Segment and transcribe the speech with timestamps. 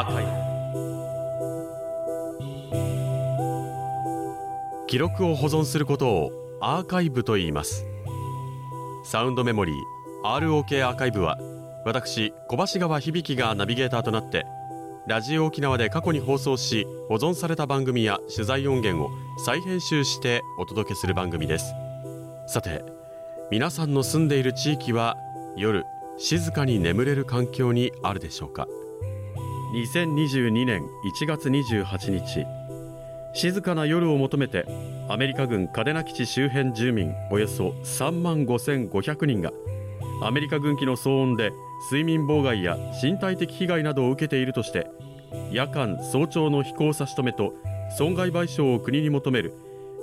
[0.00, 0.24] アーカイ
[4.80, 6.30] ブ記録を保存することを
[6.60, 7.84] アーカイブと言います。
[9.02, 9.76] サウンドメモリー
[10.22, 11.36] ROK アーカイブは
[11.84, 14.46] 私小橋川響がナビゲーターとなって
[15.08, 19.10] ラジオ沖縄で過去に放送し保存された番組や取材音源を
[19.44, 21.74] 再編集してお届けする番組です。
[22.46, 22.84] さて
[23.50, 25.16] 皆さんの住んでいる地域は
[25.56, 25.84] 夜
[26.18, 28.68] 静かに眠れる環境にあるでしょうか？
[29.74, 32.46] 2022年1月28日。
[33.34, 34.64] 静かな夜を求めて
[35.08, 39.52] アメリカ軍嘉手納基地周辺住民およそ3万5500人が
[40.22, 41.52] アメリカ軍機の騒音で
[41.90, 44.90] 睡眠妨害や身体的被害などを受けているとして
[45.52, 47.52] 夜間早朝の飛行差し止めと
[47.98, 49.52] 損害賠償を国に求める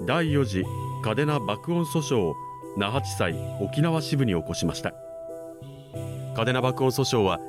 [0.06, 0.64] 第4次
[1.04, 2.36] 嘉手納爆音訴訟を
[2.78, 4.94] 那覇地裁沖縄支部に起こしました。
[6.36, 7.40] 嘉手納爆音訴訟は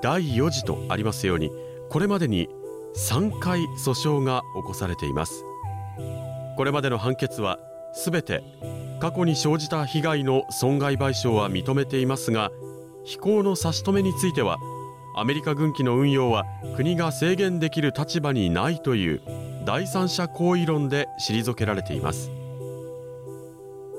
[0.00, 1.50] 第4次とありますように
[1.90, 2.48] これまでに
[2.96, 5.44] 3回訴訟が起こされています。
[6.56, 7.58] これまでの判決は
[7.94, 8.42] すべて
[9.00, 12.50] 過去に生じた被害の損害賠償は認めていますが
[13.04, 14.58] 飛行の差し止めについては
[15.16, 16.44] アメリカ軍機の運用は
[16.76, 19.22] 国が制限できる立場にないという
[19.64, 22.30] 第三者行為論で退けられています。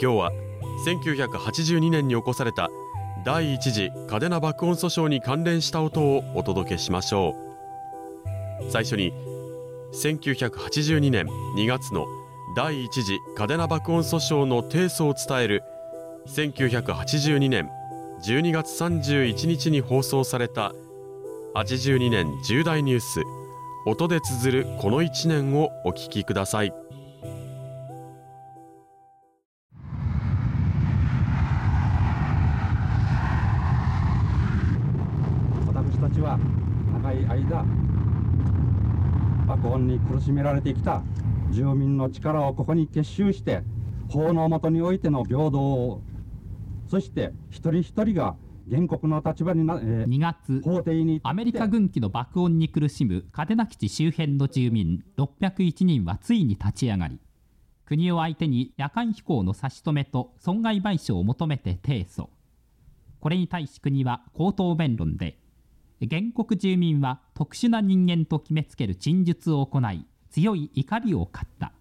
[0.02, 0.32] 今日は
[0.86, 2.70] 1982年に起こされた
[3.26, 7.49] 第一次嘉手納爆音訴訟に関連した音をお届けしましょう。
[8.70, 9.14] 最初に
[9.94, 12.06] 1982年2月の
[12.56, 15.64] 第一次嘉手納爆音訴訟の提訴を伝える
[16.28, 17.70] 1982年
[18.24, 20.74] 12月31日に放送された
[21.56, 23.22] 82年重大ニュース
[23.86, 26.74] 音で綴るこの1年をお聞きください。
[35.66, 36.38] 私たちは
[37.02, 37.66] 長い間
[39.50, 41.02] 爆音に苦しめられてきた
[41.50, 43.64] 住民の力をここに結集して
[44.08, 46.04] 法の下においての平等を
[46.88, 48.36] そして一人一人が
[48.70, 57.20] 原告の立場にな、えー2月法廷にアメリカ軍機の爆音に苦しむ嘉手納基地周辺の住民601人はついに立ち上がり
[57.86, 62.28] 国を相手に夜間飛行の差し止めと損害賠償を求めて提訴
[63.20, 65.40] これに対し国は口頭弁論で
[66.08, 71.74] 原告住民は特殊な人間と決めつける陳述を行い強い怒りを買った。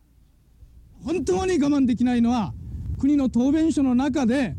[1.04, 2.52] 本当に我慢できないのは
[2.98, 4.56] 国の答弁書の中で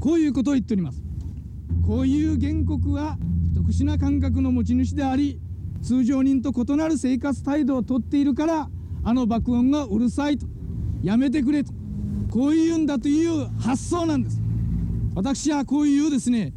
[0.00, 1.02] こういうことを言っております。
[1.86, 3.16] こういう原告は
[3.54, 5.40] 特殊な感覚の持ち主であり
[5.82, 8.68] 通常人と異なる生活態度をとっているから
[9.04, 10.46] あの爆音がうるさいと。
[11.02, 11.72] やめてくれと。
[12.30, 14.40] こういうんだという発想なんです。
[15.14, 16.52] 私はこういうですね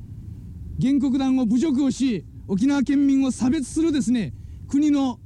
[0.81, 4.33] 原告団を侮辱をし沖縄県民を差別するですね
[4.67, 5.19] 国の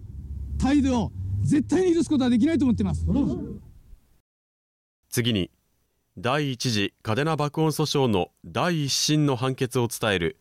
[0.61, 1.11] 態度を
[1.41, 3.05] 絶対に許すことはできないと思っています。
[5.09, 5.49] 次に
[6.17, 10.37] 第一次嘉手納爆音訴訟の第一審の判決を伝える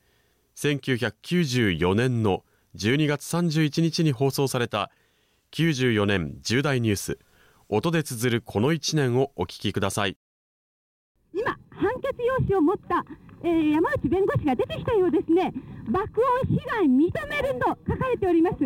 [0.57, 2.43] 1994年の
[2.77, 4.91] 12月31日に放送された
[5.53, 7.19] 94年重大ニュース
[7.69, 10.17] 音で綴るこの1年をお聞きください
[11.33, 13.05] 今、判決用紙を持った、
[13.45, 15.53] えー山内弁護士が出てきたようですね、
[15.91, 18.57] 爆音被害認めると書かれております、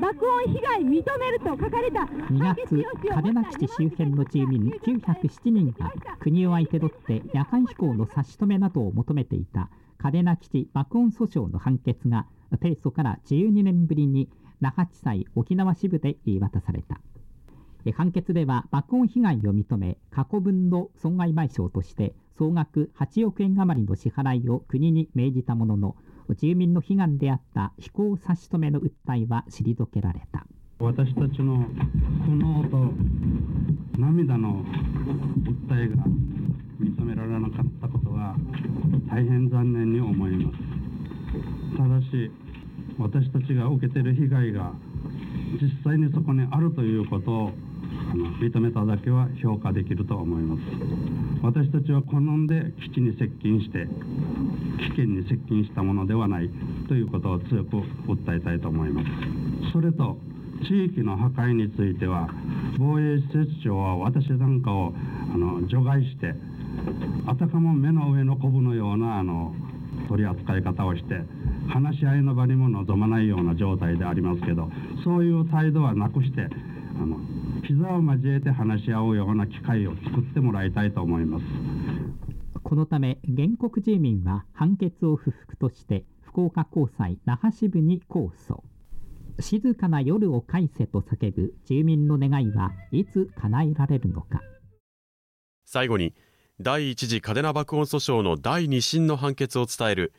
[0.00, 2.76] 爆音被害認めると書かれた2月
[3.08, 9.70] 嘉手納基地周辺の住民907人が国を相手取って夜間飛行の差し止めなどを求めていた
[10.02, 12.26] 嘉手納基地爆音訴訟の判決が
[12.60, 14.28] 提訴から12年ぶりに
[14.60, 17.00] 那覇地裁沖縄支部で言い渡された。
[17.86, 25.96] え判決では爆音被害を認め過去分の損害賠償として総額8億円余りの支払いを国に命じたものの
[26.36, 30.46] 住民の悲願であった飛行差し止めの訴えは退けられた。
[30.80, 31.64] 私たちの
[32.24, 32.92] 苦悩と
[33.98, 34.64] 涙の
[35.68, 36.02] 訴えが
[36.80, 38.34] 認められなかったことは
[39.08, 41.76] 大変残念に思います。
[41.76, 42.30] ただし
[42.98, 44.72] 私たちが受けている被害が
[45.60, 47.50] 実際にそこにあるということを
[48.40, 50.60] 認めただけは評価できると思います。
[51.42, 53.86] 私たちは好んで基地に接近して
[54.78, 56.50] 危険に接近したものではない
[56.88, 57.76] ということを強く
[58.06, 59.08] 訴えたいと思います。
[59.72, 60.18] それと
[60.62, 62.28] 地域の破壊については
[62.78, 64.94] 防衛施設長は私なんかを
[65.32, 66.34] あの除外して
[67.26, 69.54] あたかも目の上のコブのようなあの
[70.08, 71.22] 取り扱い方をして
[71.68, 74.70] 話し合いの場にも臨まないような状態でありますけど
[75.02, 76.48] そういう態度はなくして
[76.96, 77.18] あの
[77.62, 81.44] 膝を交えて話し合うような機会を作ってもらいたいと思います。
[82.62, 88.62] このため原告住民は判決を不服として福岡高裁那覇支部に控訴
[89.38, 94.40] 静かな夜を返せと叫ぶ住民の願いはいつ叶えられるのか
[95.66, 96.14] 最後に
[96.60, 100.12] 第一次嘉手納爆音訴訟の第二審の判決を伝える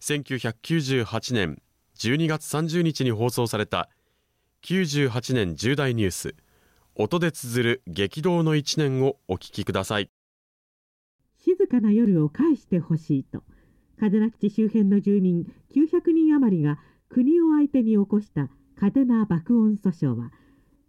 [0.00, 1.60] 1998年
[1.98, 3.88] 12月30日に放送された
[4.64, 6.34] 98年重大ニュース。
[6.94, 10.10] 音で綴る激動の一年をお聞きください。
[11.38, 13.42] 静かな夜を返してほしいと
[14.00, 15.44] 嘉手納基地周辺の住民
[15.74, 16.78] 900人余りが
[17.08, 20.30] 国を相手に起こした嘉手納爆音訴訟は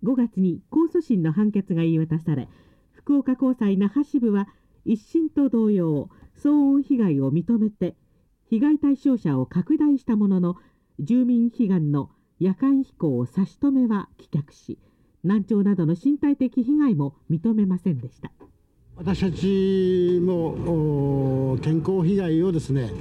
[0.04, 2.50] 5月に控訴審の判決が言い渡され
[2.94, 4.48] 福岡高裁那覇支部は
[4.86, 6.10] 一審と同様
[6.44, 7.96] 騒音被害を認めて
[8.50, 10.56] 被害対象者を拡大したものの
[11.00, 12.10] 住民悲願の
[12.40, 14.78] 夜間飛行を差し止めは棄却し
[15.24, 18.32] 難聴などの身体的被害も認めませんでした。
[19.00, 22.92] 私たちも健康被害をですね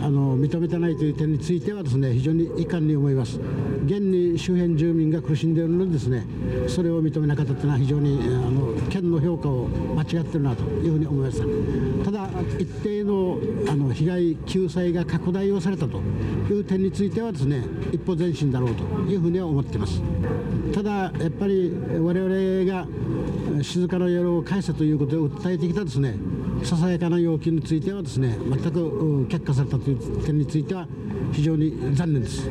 [0.00, 3.38] あの認めてないという点についてはですね非常に遺憾に思います。
[3.84, 6.24] 現に周辺住民が苦しんでいるのにですね
[6.66, 13.38] それを認めなかったというのは非常にあの県の評価を間違っているなというふうに思いましたただ一定の
[13.68, 15.98] あの被害救済が拡大をされたと
[16.48, 17.62] いう点についてはですね
[17.92, 20.00] 一歩前進だろうというふうには思っています。
[20.72, 21.70] ただやっぱり
[22.00, 22.86] 我々が
[23.62, 26.14] 静かな夜を返せということを訴えてきたですね
[26.62, 30.86] ささやかな要求についてはですね全く却下されたという点については
[31.32, 32.48] 非常に残念です。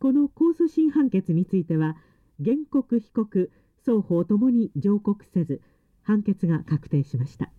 [0.00, 1.96] この控訴審判決については
[2.42, 3.52] 原告被告
[3.84, 5.60] 双方ともに上告せず
[6.02, 7.52] 判決が確定しました。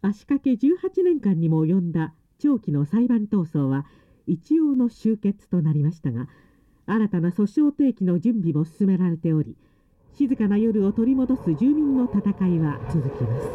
[0.00, 3.86] 足掛け18年間にも及んだ長期の裁判闘争は
[4.26, 6.28] 一応の終結となりましたが
[6.86, 9.56] 新たな訴訟提起の準備も進められており
[10.16, 13.48] 静かな夜を取り戻す住民の戦いは続きます。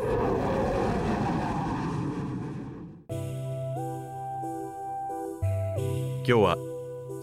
[6.28, 6.58] 今日は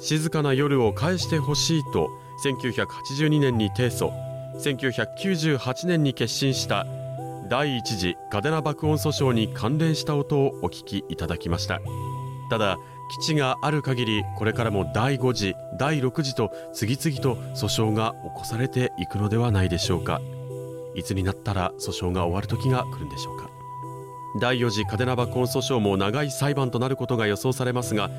[0.00, 2.08] 静かな夜を返してほしいと
[2.44, 4.10] 1982年に提訴
[4.58, 6.86] 1998年に決心した
[7.50, 11.80] 第一次嘉手納爆音訴訟に関連した音をお聞きいただきました。
[12.48, 20.20] ただ基地がある限りこれからも第5次第6次と次々と訴訟が起こされていくのではないでしょうか。
[20.94, 23.50] いつになったら訴訟が終わる時が来るんでしょうか。
[24.40, 28.10] 第4次嘉手納爆音訴訟も長い裁判となることが予想されますが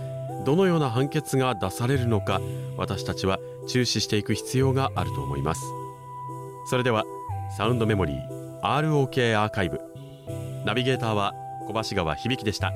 [0.46, 2.42] どのような判決が出されるのか
[2.78, 5.62] 私たちは注視していく必要があると思います。
[6.66, 7.04] それでは
[7.58, 9.80] サウンドメモリー ROK アーカイブ。
[10.66, 11.34] ナビゲーターは
[11.68, 12.74] 小橋川響でした。